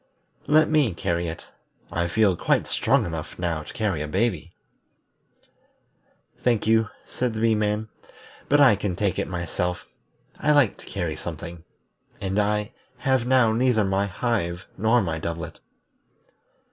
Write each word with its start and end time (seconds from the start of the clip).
"Let 0.47 0.67
me 0.67 0.95
carry 0.95 1.27
it. 1.27 1.45
I 1.91 2.07
feel 2.07 2.35
quite 2.35 2.65
strong 2.65 3.05
enough 3.05 3.37
now 3.37 3.61
to 3.61 3.71
carry 3.71 4.01
a 4.01 4.07
baby." 4.07 4.55
"Thank 6.43 6.65
you," 6.65 6.89
said 7.05 7.35
the 7.35 7.39
Bee 7.39 7.53
man, 7.53 7.87
"but 8.49 8.59
I 8.59 8.75
can 8.75 8.95
take 8.95 9.19
it 9.19 9.27
myself. 9.27 9.85
I 10.39 10.53
like 10.53 10.77
to 10.79 10.87
carry 10.87 11.15
something, 11.15 11.65
and 12.19 12.39
I 12.39 12.71
have 12.97 13.27
now 13.27 13.53
neither 13.53 13.83
my 13.83 14.07
hive 14.07 14.65
nor 14.75 15.03
my 15.03 15.19
doublet." 15.19 15.59